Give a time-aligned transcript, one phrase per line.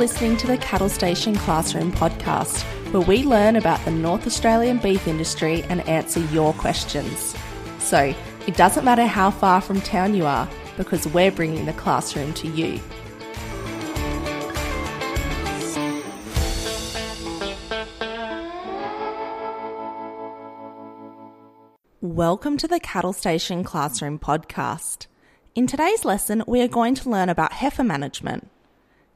[0.00, 5.06] listening to the Cattle Station Classroom podcast, where we learn about the North Australian beef
[5.06, 7.36] industry and answer your questions.
[7.80, 8.14] So,
[8.46, 12.48] it doesn't matter how far from town you are, because we're bringing the classroom to
[12.48, 12.80] you.
[22.00, 25.08] Welcome to the Cattle Station Classroom podcast.
[25.54, 28.48] In today's lesson, we are going to learn about heifer management.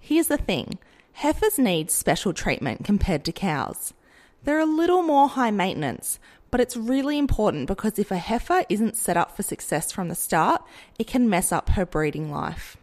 [0.07, 0.77] Here's the thing
[1.15, 3.95] heifers need special treatment compared to cows.
[4.43, 6.19] They're a little more high maintenance,
[6.51, 10.15] but it's really important because if a heifer isn't set up for success from the
[10.15, 10.63] start,
[10.99, 12.77] it can mess up her breeding life.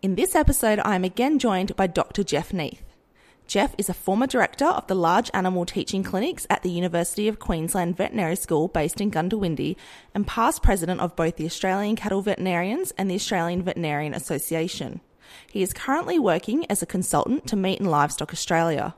[0.00, 2.22] In this episode, I am again joined by Dr.
[2.22, 2.78] Jeff Niethe.
[3.48, 7.40] Jeff is a former director of the large animal teaching clinics at the University of
[7.40, 9.74] Queensland Veterinary School based in Goondiwindi
[10.14, 15.00] and past president of both the Australian Cattle Veterinarians and the Australian Veterinarian Association.
[15.50, 18.94] He is currently working as a consultant to Meat and Livestock Australia.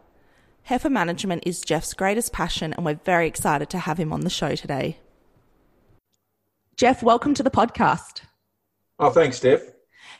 [0.64, 4.30] Heifer management is Jeff's greatest passion, and we're very excited to have him on the
[4.30, 4.98] show today.
[6.76, 8.22] Jeff, welcome to the podcast.
[8.98, 9.62] Oh, thanks, Steph.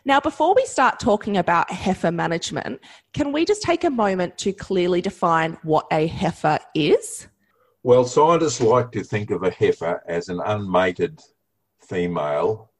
[0.04, 2.80] Now, before we start talking about heifer management,
[3.12, 7.28] can we just take a moment to clearly define what a heifer is?
[7.82, 11.20] Well, scientists like to think of a heifer as an unmated
[11.80, 12.70] female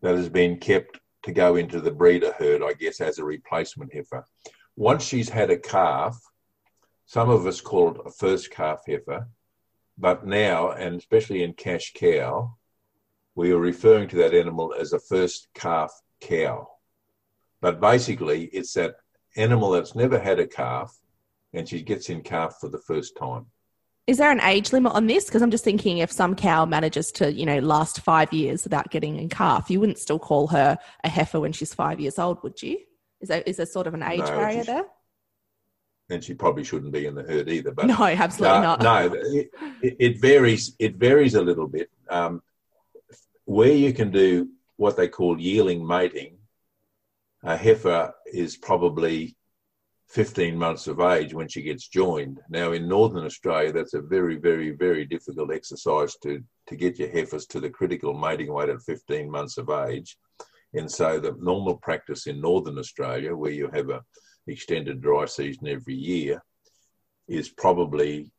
[0.00, 3.92] that has been kept to go into the breeder herd, I guess, as a replacement
[3.92, 4.24] heifer.
[4.76, 6.18] Once she's had a calf,
[7.06, 9.28] some of us call it a first calf heifer,
[9.98, 12.52] but now, and especially in CashCow,
[13.34, 16.68] we are referring to that animal as a first calf cow.
[17.60, 18.96] But basically, it's that
[19.36, 20.98] animal that's never had a calf
[21.52, 23.46] and she gets in calf for the first time.
[24.06, 25.26] Is there an age limit on this?
[25.26, 28.90] Because I'm just thinking if some cow manages to, you know, last five years without
[28.90, 32.42] getting in calf, you wouldn't still call her a heifer when she's five years old,
[32.42, 32.78] would you?
[33.20, 34.84] Is there, is there sort of an age no, barrier there?
[36.10, 37.70] And she probably shouldn't be in the herd either.
[37.70, 38.82] But no, absolutely no, not.
[38.82, 39.50] No, it,
[39.82, 40.74] it, varies.
[40.80, 41.88] It varies a little bit.
[42.10, 42.42] Um,
[43.44, 46.38] where you can do what they call yearling mating,
[47.44, 49.36] a heifer is probably
[50.12, 52.38] 15 months of age when she gets joined.
[52.50, 57.10] Now, in Northern Australia, that's a very, very, very difficult exercise to, to get your
[57.10, 60.18] heifers to the critical mating weight at 15 months of age.
[60.74, 64.02] And so, the normal practice in Northern Australia, where you have a
[64.46, 66.42] extended dry season every year,
[67.26, 68.30] is probably,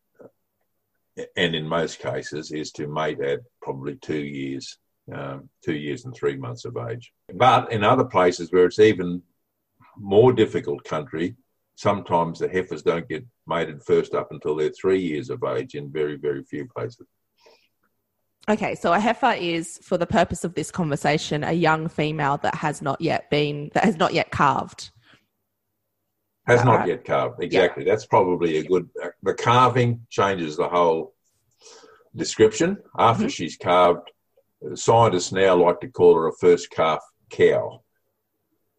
[1.35, 4.77] and in most cases, is to mate at probably two years,
[5.11, 7.11] um, two years and three months of age.
[7.33, 9.23] But in other places where it's even
[9.97, 11.35] more difficult country,
[11.75, 15.91] sometimes the heifers don't get mated first up until they're three years of age in
[15.91, 17.07] very, very few places.
[18.49, 22.55] Okay, so a heifer is, for the purpose of this conversation, a young female that
[22.55, 24.91] has not yet been, that has not yet calved.
[26.45, 27.85] Has not yet calved, exactly.
[27.85, 27.93] Yeah.
[27.93, 28.89] That's probably a good,
[29.21, 31.13] the calving changes the whole
[32.15, 32.77] description.
[32.99, 33.29] After mm-hmm.
[33.29, 34.11] she's calved,
[34.75, 37.82] scientists now like to call her a first calf cow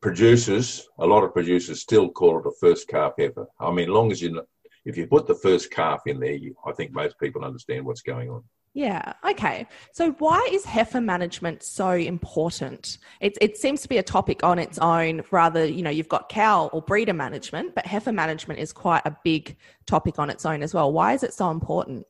[0.04, 3.46] producers, a lot of producers still call it a first calf heifer.
[3.58, 4.46] I mean, long as you,
[4.84, 8.02] if you put the first calf in there, you, I think most people understand what's
[8.02, 8.44] going on.
[8.74, 9.14] Yeah.
[9.26, 9.66] Okay.
[9.92, 12.98] So why is heifer management so important?
[13.20, 15.22] It, it seems to be a topic on its own.
[15.30, 19.16] Rather, you know, you've got cow or breeder management, but heifer management is quite a
[19.24, 20.92] big topic on its own as well.
[20.92, 22.06] Why is it so important?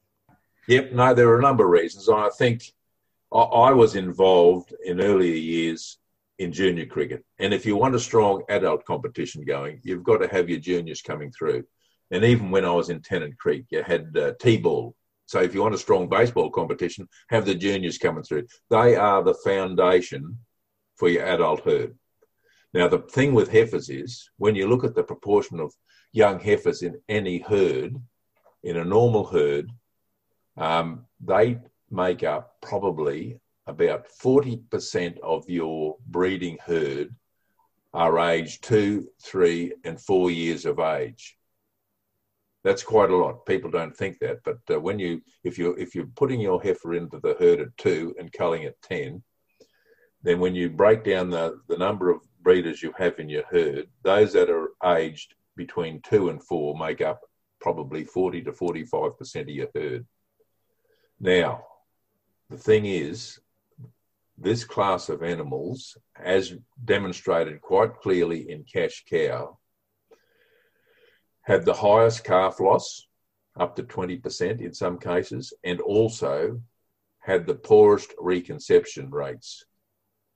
[0.67, 0.95] Yep.
[0.95, 2.09] No, there are a number of reasons.
[2.09, 2.73] I think
[3.33, 5.99] I, I was involved in earlier years
[6.39, 7.25] in junior cricket.
[7.39, 11.01] And if you want a strong adult competition going, you've got to have your juniors
[11.01, 11.65] coming through.
[12.11, 14.95] And even when I was in Tennant Creek, you had uh, T-ball.
[15.27, 18.47] So if you want a strong baseball competition, have the juniors coming through.
[18.71, 20.39] They are the foundation
[20.97, 21.97] for your adult herd.
[22.73, 25.73] Now, the thing with heifers is when you look at the proportion of
[26.13, 27.97] young heifers in any herd,
[28.65, 29.71] in a normal herd,
[30.57, 31.59] um, they
[31.91, 37.15] make up probably about 40% of your breeding herd
[37.95, 41.37] are aged two, three, and four years of age.
[42.65, 43.47] That's quite a lot.
[43.47, 46.95] People don't think that, but uh, when you, if you if you're putting your heifer
[46.95, 49.23] into the herd at two and culling at ten,
[50.23, 53.87] then when you break down the the number of breeders you have in your herd,
[54.03, 57.21] those that are aged between two and four make up
[57.61, 60.07] probably forty to forty-five percent of your herd.
[61.21, 61.65] Now,
[62.49, 63.39] the thing is,
[64.37, 66.55] this class of animals, as
[66.85, 69.57] demonstrated quite clearly in CashCow,
[71.43, 73.07] had the highest calf loss,
[73.59, 76.61] up to 20% in some cases, and also
[77.21, 79.65] had the poorest reconception rates.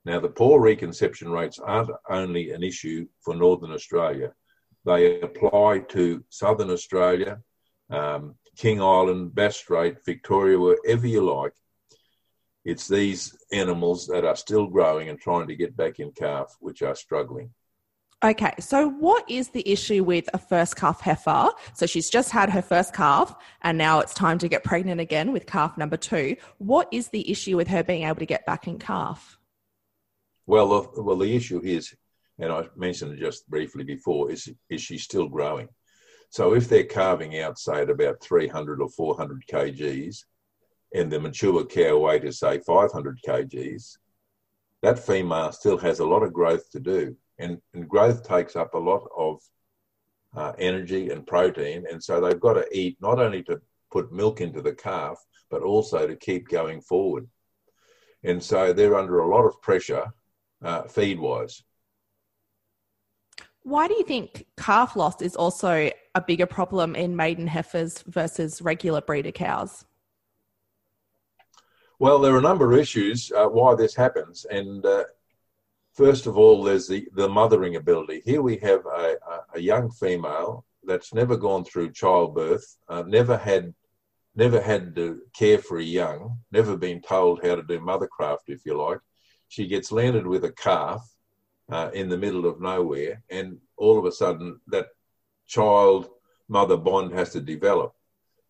[0.05, 4.33] Now, the poor reconception rates aren't only an issue for Northern Australia,
[4.89, 7.41] they apply to Southern Australia,
[7.91, 11.53] um, King Island, Bass Strait, Victoria, wherever you like.
[12.69, 16.82] It's these animals that are still growing and trying to get back in calf which
[16.82, 17.49] are struggling.
[18.23, 21.49] Okay, so what is the issue with a first calf heifer?
[21.73, 25.32] So she's just had her first calf and now it's time to get pregnant again
[25.32, 26.37] with calf number two.
[26.59, 29.38] What is the issue with her being able to get back in calf?
[30.44, 31.94] Well, the, well, the issue is,
[32.38, 35.71] and I mentioned it just briefly before, is is she still growing?
[36.29, 40.25] So if they're calving out, say, at about 300 or 400 kgs,
[40.94, 43.99] and the mature cow weight is, say, 500 kgs,
[44.82, 48.75] that female still has a lot of growth to do and, and growth takes up
[48.75, 49.40] a lot of
[50.37, 51.85] uh, energy and protein.
[51.90, 55.19] And so they've got to eat not only to put milk into the calf,
[55.50, 57.26] but also to keep going forward.
[58.25, 60.06] And so they're under a lot of pressure
[60.62, 61.62] uh, feed wise.
[63.62, 68.62] Why do you think calf loss is also a bigger problem in maiden heifers versus
[68.62, 69.85] regular breeder cows?
[71.99, 75.05] Well, there are a number of issues uh, why this happens, and uh,
[75.99, 78.23] First of all, there's the, the mothering ability.
[78.25, 79.17] Here we have a,
[79.53, 83.75] a, young female that's never gone through childbirth, uh, never had
[84.37, 88.65] never had to care for a young, never been told how to do mothercraft, if
[88.65, 89.00] you like.
[89.49, 91.03] She gets landed with a calf
[91.69, 94.87] uh, in the middle of nowhere, and all of a sudden that
[95.49, 96.11] child
[96.49, 97.93] mother bond has to develop.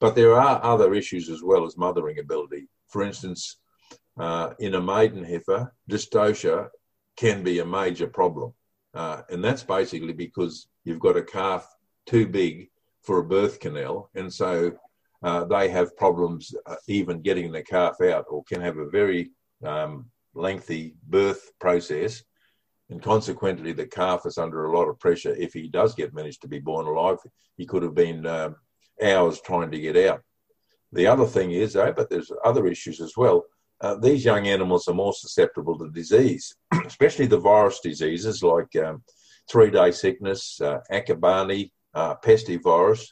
[0.01, 2.69] But there are other issues as well as mothering ability.
[2.89, 3.59] For instance,
[4.19, 6.69] uh, in a maiden heifer, dystocia
[7.17, 8.53] can be a major problem.
[8.95, 11.69] Uh, and that's basically because you've got a calf
[12.07, 12.69] too big
[13.03, 14.11] for a birth canal.
[14.15, 14.73] And so
[15.23, 19.31] uh, they have problems uh, even getting the calf out or can have a very
[19.65, 22.23] um, lengthy birth process.
[22.91, 25.35] And consequently, the calf is under a lot of pressure.
[25.35, 27.19] If he does get managed to be born alive,
[27.57, 28.57] he could have been um,
[29.03, 30.23] hours trying to get out.
[30.93, 33.45] The other thing is, though, but there's other issues as well
[33.81, 36.55] uh, these young animals are more susceptible to disease,
[36.87, 39.03] especially the virus diseases like um,
[39.51, 40.79] three day sickness, uh,
[41.95, 43.07] uh, pestivirus.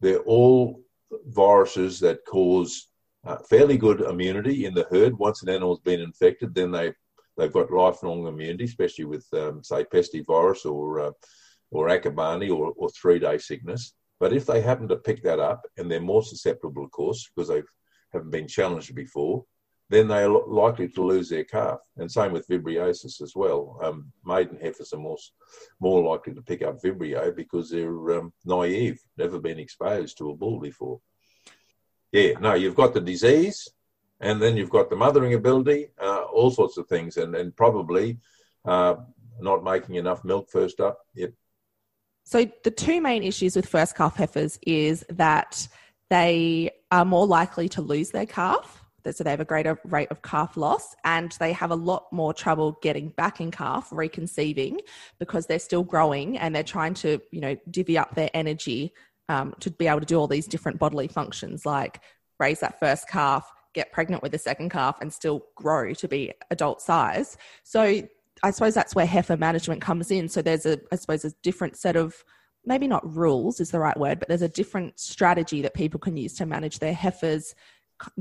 [0.00, 0.82] They're all
[1.26, 2.88] viruses that cause
[3.26, 5.18] uh, fairly good immunity in the herd.
[5.18, 6.92] Once an animal's been infected, then they,
[7.36, 11.10] they've got lifelong immunity, especially with, um, say, pestivirus or, uh,
[11.70, 13.92] or Akabane or, or three day sickness.
[14.20, 17.48] But if they happen to pick that up, and they're more susceptible, of course, because
[17.48, 17.62] they
[18.12, 19.44] haven't been challenged before,
[19.88, 21.80] then they are likely to lose their calf.
[21.96, 23.76] And same with vibriosis as well.
[23.82, 25.16] Um, maiden heifers are more,
[25.80, 30.36] more likely to pick up vibrio because they're um, naive, never been exposed to a
[30.36, 31.00] bull before.
[32.12, 33.68] Yeah, no, you've got the disease,
[34.20, 38.18] and then you've got the mothering ability, uh, all sorts of things, and, and probably
[38.64, 38.96] uh,
[39.40, 40.98] not making enough milk first up.
[41.14, 41.32] Yep.
[42.30, 45.66] So the two main issues with first calf heifers is that
[46.10, 48.76] they are more likely to lose their calf
[49.10, 52.32] so they have a greater rate of calf loss and they have a lot more
[52.32, 54.78] trouble getting back in calf reconceiving
[55.18, 58.92] because they're still growing and they're trying to you know divvy up their energy
[59.28, 62.00] um, to be able to do all these different bodily functions like
[62.38, 66.32] raise that first calf get pregnant with the second calf and still grow to be
[66.50, 67.36] adult size.
[67.62, 68.02] So
[68.42, 71.76] i suppose that's where heifer management comes in so there's a i suppose a different
[71.76, 72.24] set of
[72.64, 76.16] maybe not rules is the right word but there's a different strategy that people can
[76.16, 77.54] use to manage their heifers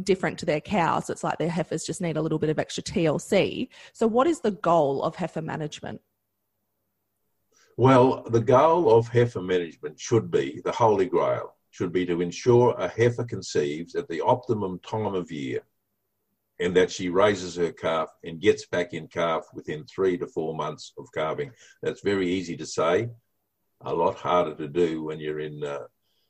[0.03, 1.09] different to their cows.
[1.09, 3.69] It's like their heifers just need a little bit of extra TLC.
[3.93, 6.01] So, what is the goal of heifer management?
[7.77, 12.75] Well, the goal of heifer management should be the holy grail, should be to ensure
[12.77, 15.61] a heifer conceives at the optimum time of year
[16.60, 20.54] and that she raises her calf and gets back in calf within three to four
[20.54, 21.51] months of calving.
[21.82, 23.10] That's very easy to say,
[23.82, 25.84] a lot harder to do when you're in uh,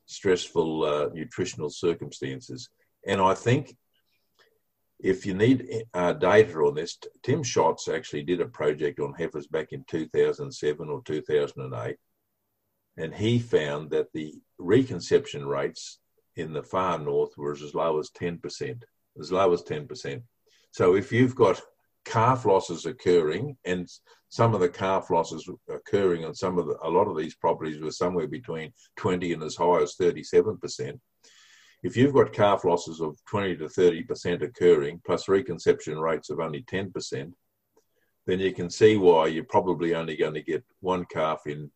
[0.06, 2.70] stressful uh, nutritional circumstances.
[3.08, 3.76] And I think
[5.00, 9.48] if you need uh, data on this, Tim Schatz actually did a project on heifers
[9.48, 11.96] back in 2007 or 2008,
[12.98, 16.00] and he found that the reconception rates
[16.36, 18.82] in the far north were as low as 10%,
[19.20, 20.22] as low as 10%.
[20.72, 21.62] So if you've got
[22.06, 23.88] calf losses occurring, and
[24.30, 27.82] some of the calf losses occurring on some of the, a lot of these properties
[27.82, 31.00] were somewhere between 20 and as high as 37%.
[31.82, 36.64] If you've got calf losses of 20 to 30% occurring, plus reconception rates of only
[36.64, 37.32] 10%,
[38.28, 41.72] then you can see why you're probably only going to get one calf in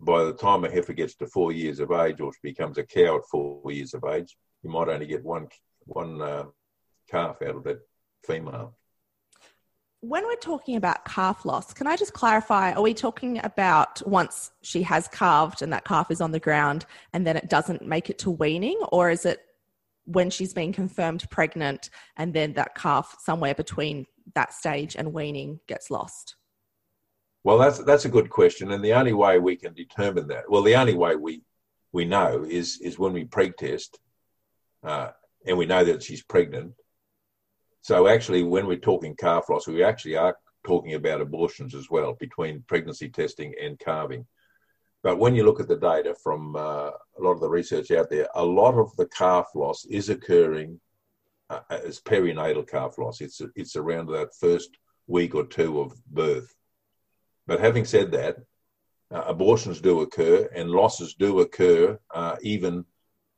[0.00, 3.16] by the time a heifer gets to four years of age or becomes a cow
[3.16, 5.48] at four years of age, you might only get one
[5.88, 6.44] one uh,
[7.10, 7.80] calf out of that
[8.24, 8.78] female
[10.00, 12.72] when we're talking about calf loss, can I just clarify?
[12.72, 16.86] Are we talking about once she has calved and that calf is on the ground
[17.12, 19.40] and then it doesn't make it to weaning, or is it
[20.04, 25.58] when she's been confirmed pregnant and then that calf somewhere between that stage and weaning
[25.66, 26.36] gets lost?
[27.42, 30.62] Well, that's that's a good question, and the only way we can determine that, well,
[30.62, 31.42] the only way we
[31.92, 33.98] we know is is when we preg test,
[34.84, 35.10] uh,
[35.48, 36.74] and we know that she's pregnant,
[37.82, 42.14] so actually, when we're talking calf loss, we actually are talking about abortions as well
[42.20, 44.26] between pregnancy testing and calving.
[45.02, 48.10] But when you look at the data from uh, a lot of the research out
[48.10, 50.80] there, a lot of the calf loss is occurring
[51.48, 53.20] uh, as perinatal calf loss.
[53.20, 54.76] It's it's around that first
[55.06, 56.52] week or two of birth.
[57.46, 58.36] But having said that,
[59.10, 62.84] uh, abortions do occur and losses do occur uh, even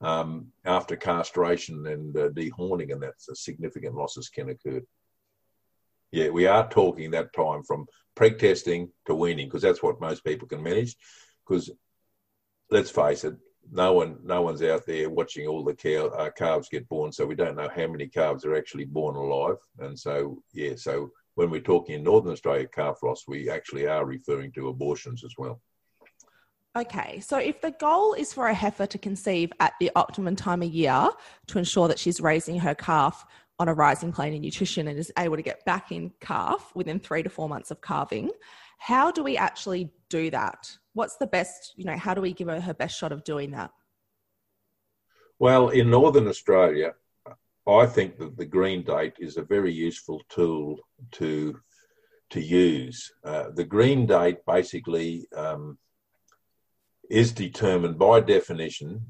[0.01, 4.81] um, after castration and uh, dehorning, and that's a significant losses can occur.
[6.13, 10.25] Yeah, we are talking that time from preg testing to weaning because that's what most
[10.25, 10.97] people can manage.
[11.47, 11.71] Because
[12.71, 13.35] let's face it,
[13.73, 17.35] no one, no one's out there watching all the uh, calves get born, so we
[17.35, 19.57] don't know how many calves are actually born alive.
[19.79, 24.05] And so, yeah, so when we're talking in Northern Australia calf loss, we actually are
[24.05, 25.61] referring to abortions as well.
[26.79, 30.63] Okay, so if the goal is for a heifer to conceive at the optimum time
[30.63, 31.09] of year
[31.49, 33.27] to ensure that she's raising her calf
[33.59, 37.01] on a rising plane in nutrition and is able to get back in calf within
[37.01, 38.31] three to four months of calving,
[38.79, 40.71] how do we actually do that?
[40.93, 43.51] What's the best, you know, how do we give her her best shot of doing
[43.51, 43.73] that?
[45.41, 46.95] Well, in Northern Australia,
[47.67, 50.79] I think that the green date is a very useful tool
[51.13, 51.59] to
[52.31, 53.11] to use.
[53.25, 55.77] Uh, the green date basically um,
[57.11, 59.05] is determined by definition.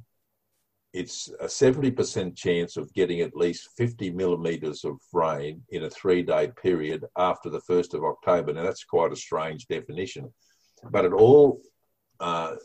[0.93, 6.23] It's a 70% chance of getting at least 50 millimetres of rain in a three
[6.23, 8.53] day period after the 1st of October.
[8.53, 10.33] Now, that's quite a strange definition,
[10.91, 11.61] but it all
[12.19, 12.57] uh,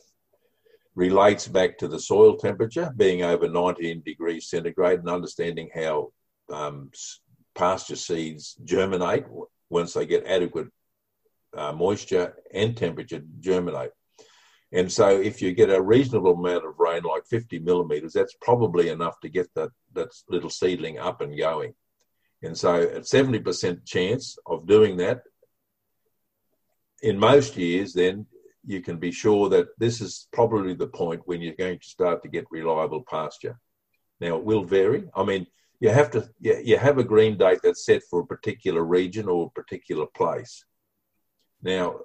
[0.96, 6.12] relates back to the soil temperature being over 19 degrees centigrade and understanding how
[6.52, 6.90] um,
[7.54, 9.26] pasture seeds germinate
[9.70, 10.68] once they get adequate
[11.56, 13.92] uh, moisture and temperature to germinate.
[14.76, 18.90] And so, if you get a reasonable amount of rain, like 50 millimeters, that's probably
[18.90, 21.76] enough to get that, that little seedling up and going.
[22.44, 25.22] And so, at 70% chance of doing that,
[27.02, 28.26] in most years, then
[28.66, 32.22] you can be sure that this is probably the point when you're going to start
[32.24, 33.58] to get reliable pasture.
[34.20, 35.06] Now, it will vary.
[35.16, 35.48] I mean,
[35.80, 39.46] you have to you have a green date that's set for a particular region or
[39.46, 40.66] a particular place.
[41.62, 42.00] Now,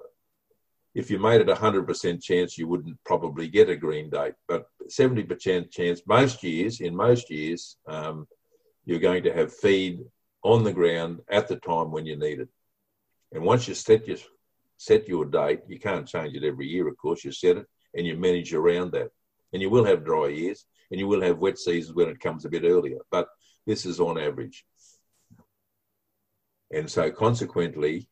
[0.93, 4.33] if you made it a 100% chance, you wouldn't probably get a green date.
[4.47, 8.27] But 70% chance, most years, in most years, um,
[8.85, 10.01] you're going to have feed
[10.43, 12.49] on the ground at the time when you need it.
[13.31, 14.17] And once you set your,
[14.77, 18.05] set your date, you can't change it every year, of course, you set it and
[18.05, 19.11] you manage around that.
[19.53, 22.43] And you will have dry years and you will have wet seasons when it comes
[22.43, 22.99] a bit earlier.
[23.09, 23.29] But
[23.65, 24.65] this is on average.
[26.73, 28.07] And so consequently,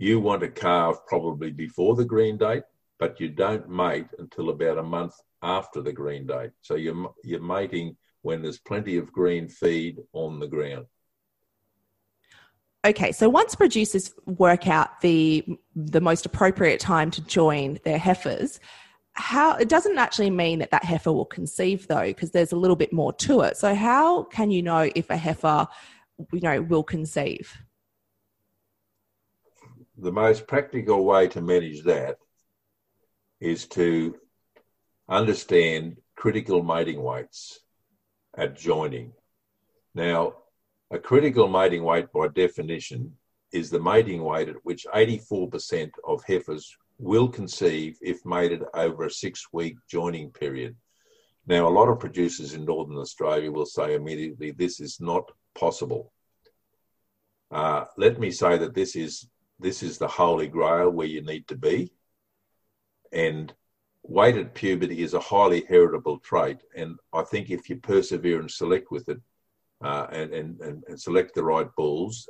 [0.00, 2.62] you want to calve probably before the green date,
[2.98, 6.52] but you don't mate until about a month after the green date.
[6.62, 10.86] So you're, you're mating when there's plenty of green feed on the ground.
[12.82, 15.44] Okay, so once producers work out the
[15.76, 18.58] the most appropriate time to join their heifers,
[19.12, 22.76] how it doesn't actually mean that that heifer will conceive though, because there's a little
[22.76, 23.58] bit more to it.
[23.58, 25.68] So how can you know if a heifer,
[26.32, 27.54] you know, will conceive?
[30.00, 32.16] The most practical way to manage that
[33.40, 34.16] is to
[35.08, 37.60] understand critical mating weights
[38.36, 39.12] at joining.
[39.94, 40.34] Now,
[40.90, 43.16] a critical mating weight by definition
[43.52, 49.10] is the mating weight at which 84% of heifers will conceive if mated over a
[49.10, 50.76] six week joining period.
[51.46, 56.12] Now, a lot of producers in Northern Australia will say immediately this is not possible.
[57.50, 59.28] Uh, let me say that this is
[59.60, 61.92] this is the holy grail where you need to be,
[63.12, 63.52] and
[64.02, 66.58] weighted puberty is a highly heritable trait.
[66.74, 69.20] And I think if you persevere and select with it,
[69.82, 72.28] uh, and, and, and, select the right bulls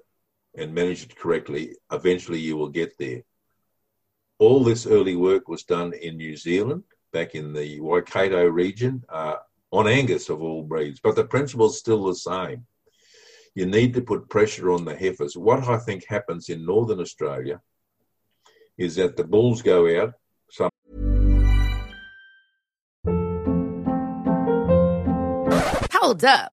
[0.56, 3.22] and manage it correctly, eventually you will get there.
[4.38, 9.36] All this early work was done in New Zealand, back in the Waikato region, uh,
[9.72, 12.66] on Angus of all breeds, but the principle is still the same.
[13.54, 15.36] You need to put pressure on the heifers.
[15.36, 17.60] What I think happens in Northern Australia
[18.78, 20.14] is that the bulls go out,
[20.50, 20.70] some
[25.92, 26.52] Hold up.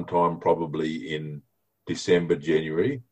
[0.00, 1.42] sometime probably in
[1.86, 3.02] December, January.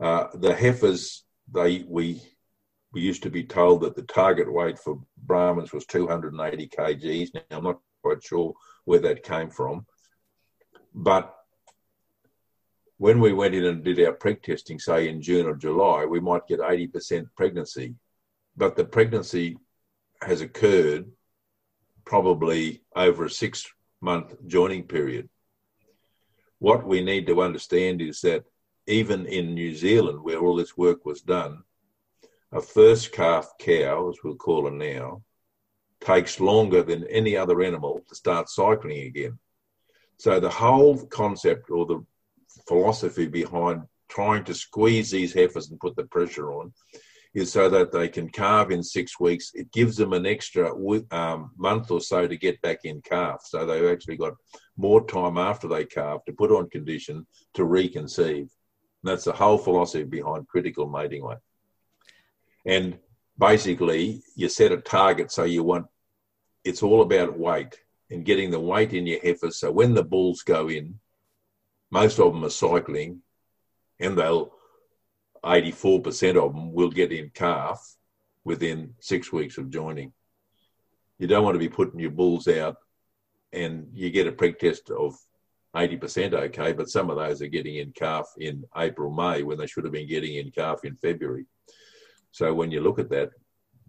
[0.00, 2.20] Uh, the heifers, they we
[2.92, 7.28] we used to be told that the target weight for Brahmans was 280 kgs.
[7.34, 8.52] Now I'm not quite sure
[8.84, 9.86] where that came from,
[10.94, 11.34] but
[12.98, 16.20] when we went in and did our preg testing, say in June or July, we
[16.20, 17.94] might get 80% pregnancy,
[18.56, 19.56] but the pregnancy
[20.20, 21.10] has occurred
[22.04, 23.66] probably over a six
[24.00, 25.28] month joining period
[26.62, 28.44] what we need to understand is that
[28.86, 31.64] even in New Zealand, where all this work was done,
[32.52, 35.22] a first calf cow, as we'll call her now,
[36.00, 39.36] takes longer than any other animal to start cycling again.
[40.18, 42.06] So the whole concept or the
[42.68, 46.72] philosophy behind trying to squeeze these heifers and put the pressure on
[47.34, 49.52] is so that they can calve in six weeks.
[49.54, 50.72] It gives them an extra
[51.10, 53.42] um, month or so to get back in calf.
[53.44, 54.34] So they've actually got
[54.76, 58.48] more time after they calve to put on condition to reconceive.
[59.02, 61.38] And that's the whole philosophy behind critical mating weight.
[62.66, 62.98] And
[63.38, 65.86] basically, you set a target so you want
[66.64, 67.76] it's all about weight
[68.10, 69.58] and getting the weight in your heifers.
[69.58, 71.00] So when the bulls go in,
[71.90, 73.22] most of them are cycling
[73.98, 74.52] and they'll
[75.44, 77.96] 84% of them will get in calf
[78.44, 80.12] within six weeks of joining.
[81.18, 82.76] You don't want to be putting your bulls out
[83.52, 85.16] and you get a preg test of
[85.74, 89.66] 80% okay, but some of those are getting in calf in April, May when they
[89.66, 91.46] should have been getting in calf in February.
[92.30, 93.30] So when you look at that,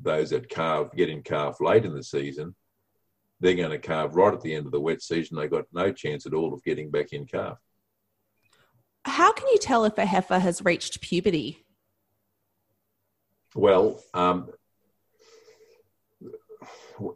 [0.02, 2.56] those that calve get in calf late in the season,
[3.40, 5.38] they're going to calve right at the end of the wet season.
[5.38, 7.58] They've got no chance at all of getting back in calf.
[9.06, 11.64] How can you tell if a heifer has reached puberty?
[13.56, 14.50] Well, um,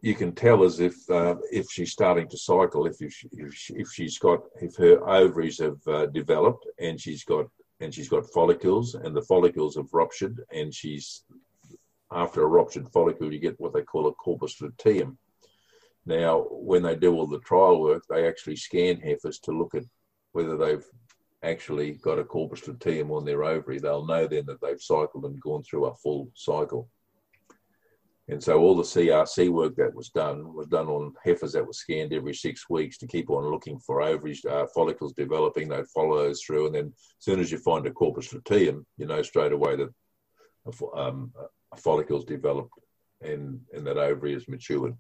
[0.02, 3.14] you can tell as if uh, if she's starting to cycle, if if,
[3.54, 7.48] she, if she's got if her ovaries have uh, developed and she's got
[7.80, 11.24] and she's got follicles and the follicles have ruptured and she's
[12.12, 15.18] after a ruptured follicle you get what they call a corpus luteum.
[16.06, 19.84] Now, when they do all the trial work, they actually scan heifers to look at
[20.32, 20.86] whether they've
[21.44, 23.80] actually got a corpus luteum on their ovary.
[23.80, 26.90] They'll know then that they've cycled and gone through a full cycle.
[28.30, 31.72] And so all the CRC work that was done was done on heifers that were
[31.72, 35.70] scanned every six weeks to keep on looking for ovaries, uh, follicles developing.
[35.70, 39.06] They'd follow those through, and then as soon as you find a corpus luteum, you
[39.06, 39.90] know straight away that
[40.66, 41.32] a, um,
[41.74, 42.74] a follicle's developed
[43.22, 44.94] and, and that ovary is matured.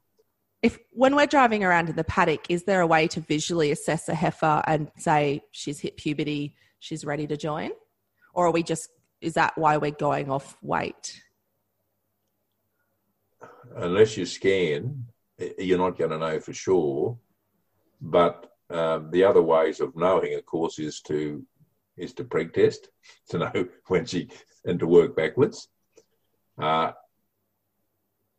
[0.61, 4.09] If when we're driving around in the paddock, is there a way to visually assess
[4.09, 7.71] a heifer and say she's hit puberty, she's ready to join,
[8.33, 8.89] or are we just
[9.21, 11.21] is that why we're going off weight?
[13.75, 15.05] unless you scan,
[15.57, 17.17] you're not going to know for sure.
[18.01, 21.45] But um, the other ways of knowing, of course, is to
[21.95, 22.89] is to preg test
[23.29, 24.29] to know when she
[24.65, 25.69] and to work backwards.
[26.61, 26.91] Uh,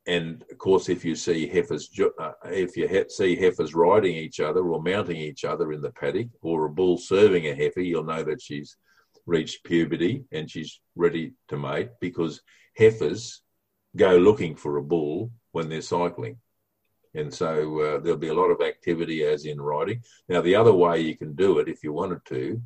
[0.09, 4.67] and of course, if you see heifers, uh, if you see heifers riding each other
[4.67, 8.23] or mounting each other in the paddock, or a bull serving a heifer, you'll know
[8.23, 8.79] that she's
[9.27, 12.41] reached puberty and she's ready to mate because
[12.75, 13.43] heifers
[13.97, 16.39] go looking for a bull when they're cycling.
[17.15, 20.03] And so uh, there'll be a lot of activity as in riding.
[20.27, 22.63] Now, the other way you can do it, if you wanted to,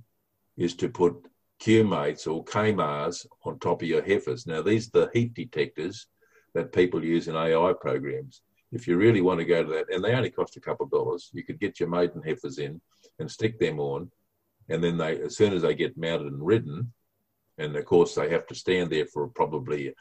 [0.56, 1.16] is to put
[1.58, 4.46] Q-mates or KMARs on top of your heifers.
[4.46, 6.06] Now, these are the heat detectors
[6.54, 8.42] that people use in AI programs.
[8.72, 10.92] If you really want to go to that, and they only cost a couple of
[10.92, 12.80] dollars, you could get your maiden heifers in
[13.18, 14.10] and stick them on
[14.68, 16.92] and then they, as soon as they get mounted and ridden,
[17.58, 19.94] and of course they have to stand there for probably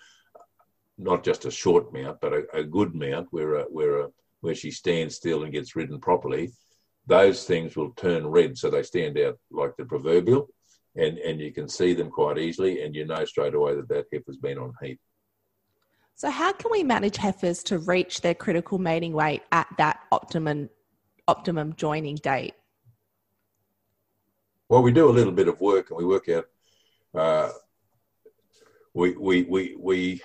[0.97, 4.07] not just a short mount, but a, a good mount where a, where a,
[4.41, 6.51] where she stands still and gets ridden properly.
[7.07, 10.47] Those things will turn red, so they stand out like the proverbial,
[10.95, 14.05] and and you can see them quite easily, and you know straight away that that
[14.13, 14.99] heifer's been on heat.
[16.21, 20.69] So, how can we manage heifers to reach their critical mating weight at that optimum
[21.27, 22.53] optimum joining date?
[24.69, 26.45] Well, we do a little bit of work, and we work out.
[27.11, 27.49] Uh,
[28.93, 30.21] we we we we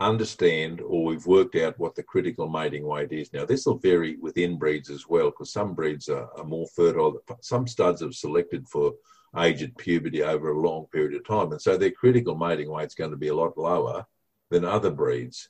[0.00, 3.32] understand or we've worked out what the critical mating weight is.
[3.32, 7.22] Now, this will vary within breeds as well because some breeds are, are, more fertile.
[7.42, 8.92] Some studs have selected for
[9.38, 11.52] age at puberty over a long period of time.
[11.52, 14.04] And so their critical mating weight is going to be a lot lower
[14.50, 15.48] than other breeds.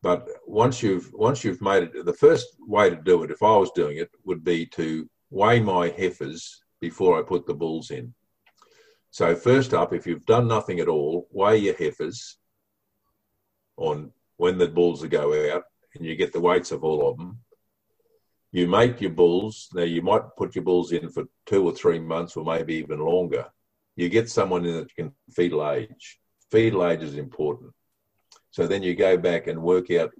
[0.00, 3.56] But once you've once you've made it, the first way to do it, if I
[3.56, 8.14] was doing it, would be to weigh my heifers before I put the bulls in.
[9.10, 12.38] So first up, if you've done nothing at all, weigh your heifers
[13.76, 15.64] on when the bulls go out,
[15.94, 17.40] and you get the weights of all of them.
[18.50, 19.68] You make your bulls.
[19.74, 23.00] Now you might put your bulls in for two or three months, or maybe even
[23.00, 23.46] longer.
[23.96, 26.18] You get someone in that can fetal age.
[26.50, 27.72] Fetal age is important.
[28.50, 30.12] So then you go back and work out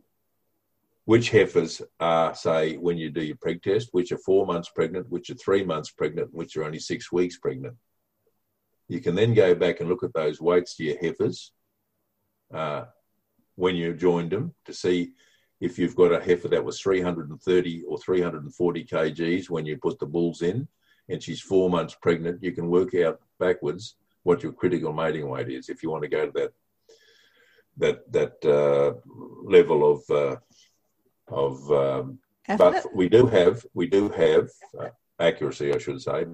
[1.08, 5.08] which heifers are, say, when you do your preg test, which are four months pregnant,
[5.08, 7.74] which are three months pregnant, which are only six weeks pregnant.
[8.88, 11.52] You can then go back and look at those weights to your heifers.
[12.52, 12.84] Uh,
[13.54, 15.12] when you joined them to see
[15.60, 20.06] if you've got a heifer that was 330 or 340 kgs when you put the
[20.06, 20.68] bulls in
[21.08, 25.48] and she's four months pregnant, you can work out backwards what your critical mating weight
[25.48, 26.52] is if you want to go to that
[27.78, 28.92] that that uh,
[29.44, 30.36] level of uh,
[31.28, 32.18] of um,
[32.56, 34.88] but we do have we do have uh,
[35.20, 36.26] accuracy I should say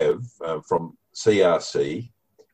[0.00, 2.10] have uh, from CRC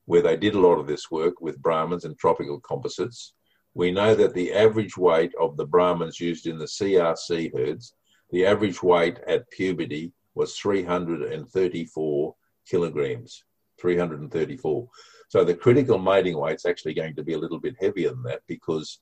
[0.07, 3.35] where they did a lot of this work with Brahmans and tropical composites
[3.75, 7.95] we know that the average weight of the Brahmans used in the CRC herds,
[8.31, 12.35] the average weight at puberty was 334
[12.67, 13.45] kilograms.
[13.83, 14.89] 334.
[15.29, 18.43] So the critical mating weight's actually going to be a little bit heavier than that
[18.47, 19.01] because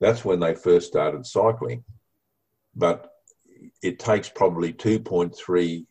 [0.00, 1.82] that's when they first started cycling.
[2.74, 3.10] But
[3.82, 5.86] it takes probably 2.3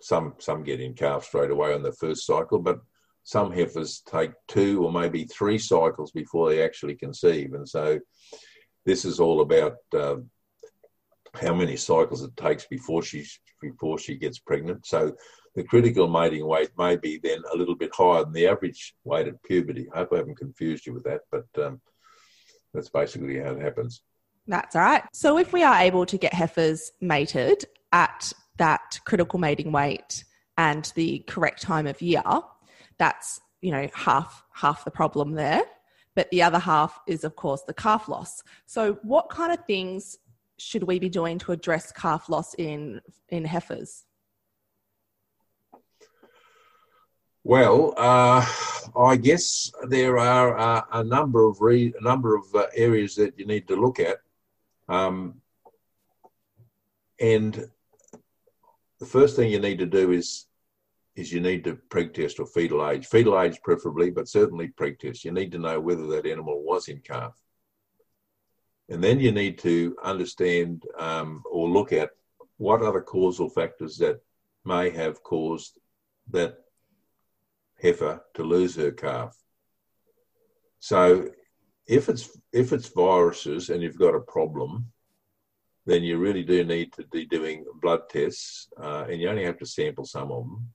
[0.00, 2.80] some some get in calf straight away on the first cycle, but
[3.24, 7.54] some heifers take two or maybe three cycles before they actually conceive.
[7.54, 7.98] And so
[8.84, 10.16] this is all about uh,
[11.34, 13.26] how many cycles it takes before she
[13.60, 14.86] before she gets pregnant.
[14.86, 15.16] So
[15.54, 19.26] the critical mating weight may be then a little bit higher than the average weight
[19.26, 19.88] at puberty.
[19.94, 21.80] I hope I haven't confused you with that, but um,
[22.74, 24.02] that's basically how it happens.
[24.46, 25.02] That's all right.
[25.14, 30.24] So if we are able to get heifers mated at that critical mating weight
[30.58, 32.22] and the correct time of year,
[33.04, 35.62] that's you know half half the problem there.
[36.16, 38.42] But the other half is of course the calf loss.
[38.66, 40.18] So what kind of things
[40.58, 44.04] should we be doing to address calf loss in in heifers?
[47.46, 48.40] Well, uh,
[48.96, 53.38] I guess there are uh, a number of re- a number of uh, areas that
[53.38, 54.18] you need to look at,
[54.88, 55.42] um,
[57.20, 57.52] and
[59.00, 60.46] the first thing you need to do is
[61.16, 63.06] is you need to preg test or fetal age.
[63.06, 65.24] Fetal age preferably, but certainly preg test.
[65.24, 67.34] You need to know whether that animal was in calf.
[68.88, 72.10] And then you need to understand um, or look at
[72.58, 74.20] what other causal factors that
[74.64, 75.78] may have caused
[76.30, 76.58] that
[77.80, 79.36] heifer to lose her calf.
[80.80, 81.30] So
[81.86, 84.90] if it's if it's viruses and you've got a problem,
[85.86, 89.58] then you really do need to be doing blood tests, uh, and you only have
[89.58, 90.68] to sample some of them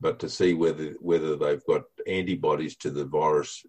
[0.00, 3.64] but to see whether whether they've got antibodies to the virus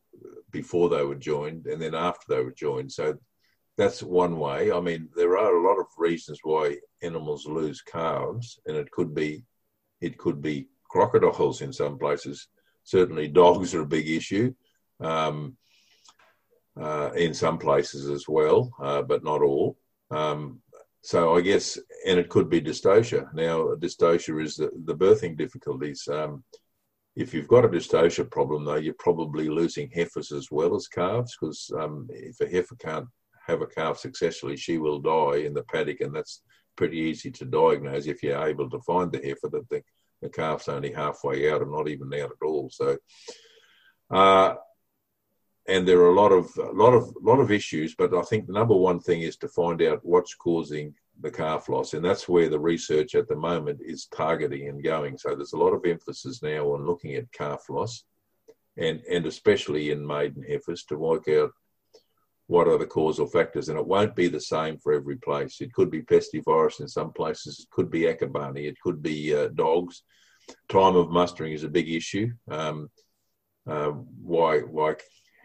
[0.51, 2.91] before they were joined and then after they were joined.
[2.91, 3.17] So
[3.77, 4.71] that's one way.
[4.71, 9.13] I mean, there are a lot of reasons why animals lose calves, and it could
[9.15, 9.43] be
[10.01, 12.47] it could be crocodiles in some places.
[12.83, 14.53] Certainly, dogs are a big issue.
[14.99, 15.57] Um,
[16.79, 19.77] uh, in some places as well, uh, but not all.
[20.09, 20.61] Um,
[21.01, 23.33] so I guess, and it could be dystocia.
[23.33, 26.07] Now, dystocia is the, the birthing difficulties.
[26.07, 26.43] Um,
[27.15, 31.35] if you've got a dystocia problem, though, you're probably losing heifers as well as calves,
[31.39, 33.07] because um, if a heifer can't
[33.47, 36.43] have a calf successfully, she will die in the paddock, and that's
[36.77, 39.81] pretty easy to diagnose if you're able to find the heifer that the,
[40.21, 42.69] the calf's only halfway out or not even out at all.
[42.71, 42.97] So,
[44.09, 44.55] uh,
[45.71, 47.95] and there are a lot of a lot of lot of issues.
[47.95, 51.69] But I think the number one thing is to find out what's causing the calf
[51.69, 55.17] loss, and that's where the research at the moment is targeting and going.
[55.17, 58.03] So there's a lot of emphasis now on looking at calf loss,
[58.77, 61.51] and and especially in maiden heifers to work out
[62.47, 65.61] what are the causal factors, and it won't be the same for every place.
[65.61, 69.47] It could be pestivirus in some places, it could be Akabane, it could be uh,
[69.55, 70.03] dogs.
[70.67, 72.27] Time of mustering is a big issue.
[72.49, 72.89] Um,
[73.69, 73.91] uh,
[74.33, 74.95] why why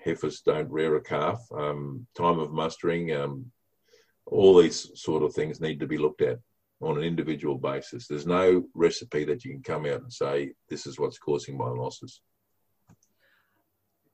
[0.06, 1.40] heifers don't rear a calf?
[1.52, 3.50] Um, time of mustering, um,
[4.26, 6.38] all these sort of things need to be looked at
[6.80, 8.06] on an individual basis.
[8.06, 11.68] There's no recipe that you can come out and say this is what's causing my
[11.68, 12.20] losses.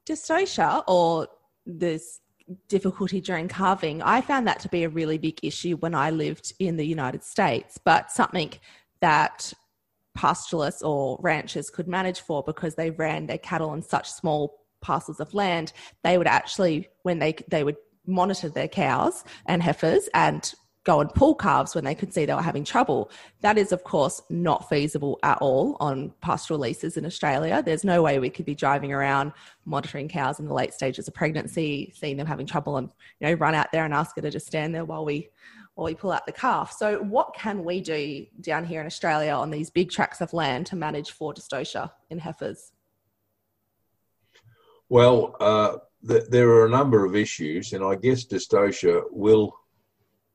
[0.07, 1.29] Dystocia or
[1.67, 2.21] this
[2.69, 6.53] difficulty during calving, I found that to be a really big issue when I lived
[6.59, 8.53] in the United States, but something
[9.01, 9.53] that
[10.15, 15.21] pastoralists or ranchers could manage for because they ran their cattle on such small parcels
[15.21, 15.73] of land.
[16.03, 20.53] They would actually, when they they would monitor their cows and heifers and
[20.85, 23.11] go and pull calves when they could see they were having trouble.
[23.41, 27.63] That is, of course, not feasible at all on pastoral leases in Australia.
[27.65, 29.33] There's no way we could be driving around
[29.65, 32.89] monitoring cows in the late stages of pregnancy, seeing them having trouble, and
[33.21, 35.31] you know run out there and ask her to just stand there while we
[35.75, 36.73] while we pull out the calf.
[36.73, 40.67] So, what can we do down here in Australia on these big tracts of land
[40.67, 42.73] to manage for dystocia in heifers?
[44.93, 49.57] Well, uh, th- there are a number of issues, and I guess dystocia will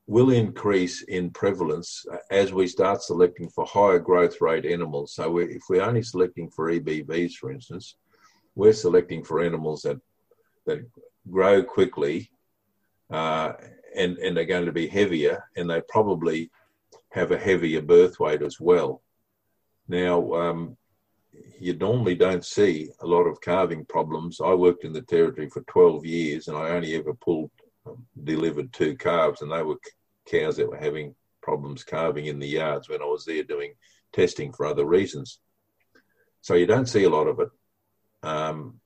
[0.08, 5.13] will increase in prevalence as we start selecting for higher growth rate animals.
[5.13, 7.98] So if we're only selecting for EBVs, for instance,
[8.56, 10.02] we're selecting for animals that
[10.65, 10.80] that
[11.30, 12.32] grow quickly
[13.12, 13.54] uh,
[13.96, 16.50] and and they're going to be heavier, and they probably
[17.12, 19.04] have a heavier birth weight as well.
[19.88, 20.78] Now, um,
[21.60, 24.39] you normally don't see a lot of calving problems.
[24.43, 27.52] I worked in the territory for 12 years, and I only ever pulled
[28.23, 29.78] delivered two calves, and they were
[30.30, 33.73] cows that were having problems calving in the yards when I was there doing
[34.12, 35.39] testing for other reasons.
[36.41, 37.50] So you don't see a lot of it.
[38.23, 38.80] Um,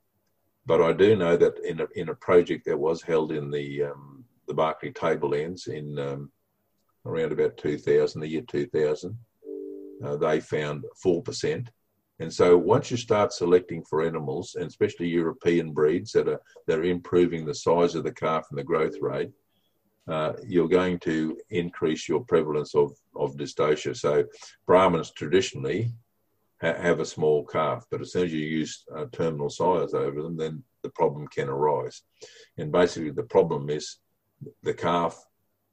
[0.65, 3.83] but I do know that in a, in a project that was held in the
[3.83, 6.31] um, the Barkly Tablelands in um,
[7.05, 9.17] around about 2000, the year 2000,
[10.03, 11.67] uh, they found 4%.
[12.21, 16.77] And so once you start selecting for animals, and especially European breeds that are, that
[16.77, 19.31] are improving the size of the calf and the growth rate,
[20.07, 23.97] uh, you're going to increase your prevalence of, of dystocia.
[23.97, 24.25] So
[24.67, 25.93] Brahmans traditionally
[26.62, 30.21] ha- have a small calf, but as soon as you use uh, terminal sires over
[30.21, 32.03] them, then the problem can arise.
[32.60, 33.97] And basically, the problem is
[34.62, 35.25] the calf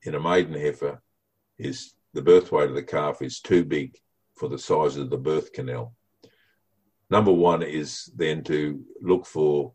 [0.05, 1.03] in a maiden heifer
[1.59, 3.99] is the birth weight of the calf is too big
[4.35, 5.95] for the size of the birth canal.
[7.11, 9.73] Number one is then to look for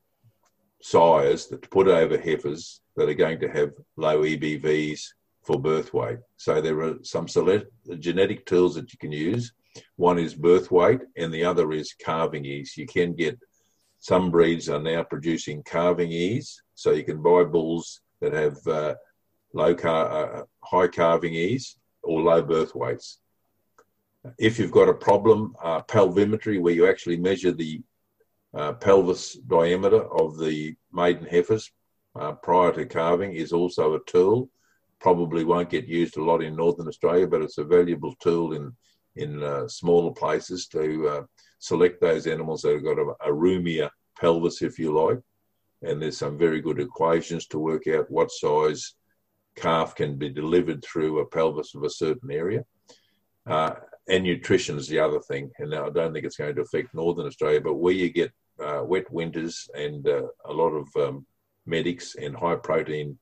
[0.81, 5.01] sires that put over heifers that are going to have low EBVs
[5.43, 6.19] for birth weight.
[6.37, 9.51] So there are some select, genetic tools that you can use.
[9.95, 12.77] One is birth weight, and the other is calving ease.
[12.77, 13.39] You can get
[13.99, 18.95] some breeds are now producing calving ease, so you can buy bulls that have uh,
[19.53, 23.19] low car, uh, high calving ease or low birth weights.
[24.37, 27.81] If you've got a problem, uh, pelvimetry, where you actually measure the
[28.53, 31.71] uh, pelvis diameter of the maiden heifers
[32.15, 34.49] uh, prior to calving, is also a tool.
[34.99, 38.71] Probably won't get used a lot in Northern Australia, but it's a valuable tool in
[39.15, 41.27] in uh, smaller places to
[41.59, 45.19] select those animals that have got a, a roomier pelvis, if you like
[45.83, 48.95] and there's some very good equations to work out what size
[49.55, 52.63] calf can be delivered through a pelvis of a certain area.
[53.45, 53.71] Uh,
[54.07, 55.51] and nutrition is the other thing.
[55.59, 58.31] And now I don't think it's going to affect Northern Australia, but where you get
[58.61, 61.25] uh, wet winters and uh, a lot of um,
[61.65, 63.17] medics and high protein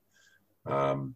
[0.66, 1.14] um,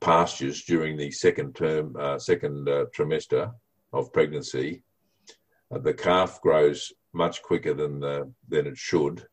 [0.00, 3.52] pastures during the second term, uh, second uh, trimester
[3.92, 4.82] of pregnancy,
[5.72, 9.26] uh, the calf grows much quicker than the, than it should,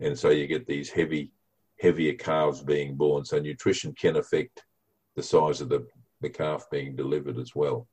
[0.00, 1.32] and so you get these heavy,
[1.80, 3.24] heavier calves being born.
[3.24, 4.64] So nutrition can affect
[5.16, 5.86] the size of the,
[6.20, 7.88] the calf being delivered as well.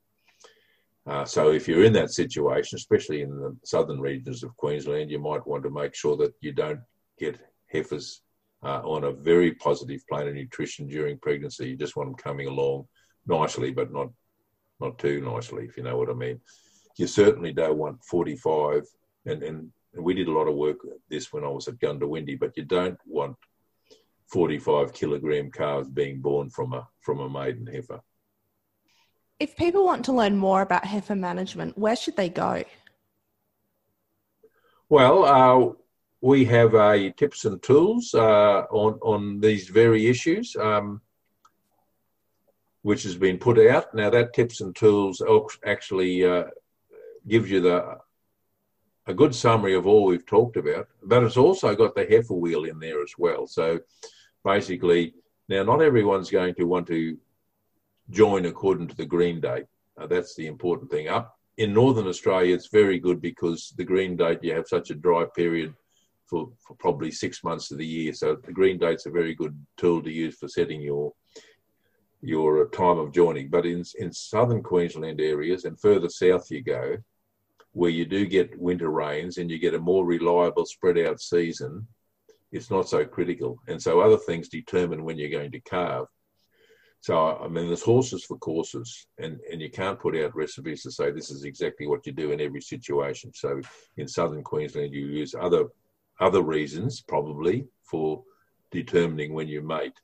[1.05, 5.19] Uh, so if you're in that situation, especially in the southern regions of Queensland, you
[5.19, 6.79] might want to make sure that you don't
[7.19, 8.21] get heifers
[8.63, 11.69] uh, on a very positive plane of nutrition during pregnancy.
[11.69, 12.87] You just want them coming along
[13.27, 14.09] nicely, but not
[14.79, 16.39] not too nicely, if you know what I mean.
[16.97, 18.85] You certainly don't want 45
[19.25, 20.77] and, and we did a lot of work
[21.09, 23.35] this when I was at Goondiwindi, but you don't want
[24.31, 28.01] 45 kilogram calves being born from a from a maiden heifer.
[29.43, 32.63] If people want to learn more about heifer management, where should they go?
[34.87, 35.73] Well, uh,
[36.21, 40.55] we have a tips and tools uh, on on these very issues.
[40.55, 41.01] Um,
[42.83, 43.93] which has been put out.
[43.93, 45.21] Now that tips and tools
[45.65, 46.45] actually uh,
[47.27, 47.97] gives you the
[49.07, 52.63] a good summary of all we've talked about, but it's also got the heifer wheel
[52.63, 53.47] in there as well.
[53.47, 53.81] So
[54.45, 55.15] basically,
[55.49, 57.17] now not everyone's going to want to
[58.09, 59.65] join according to the green date.
[59.97, 61.07] Uh, that's the important thing.
[61.07, 64.95] Up in northern Australia, it's very good because the green date you have such a
[64.95, 65.73] dry period
[66.25, 68.13] for, for probably six months of the year.
[68.13, 71.13] So the green date's a very good tool to use for setting your
[72.21, 73.49] your time of joining.
[73.49, 76.97] But in in southern Queensland areas and further south you go,
[77.73, 81.85] where you do get winter rains and you get a more reliable spread out season,
[82.51, 83.59] it's not so critical.
[83.67, 86.07] And so other things determine when you're going to calve.
[87.03, 90.91] So, I mean, there's horses for courses, and, and you can't put out recipes to
[90.91, 93.33] say this is exactly what you do in every situation.
[93.35, 93.59] So,
[93.97, 95.65] in southern Queensland, you use other
[96.21, 98.23] other reasons probably for
[98.71, 99.99] determining when you mate.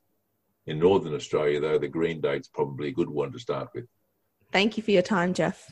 [0.67, 3.85] In northern Australia, though, the green date's probably a good one to start with.
[4.51, 5.71] Thank you for your time, Jeff.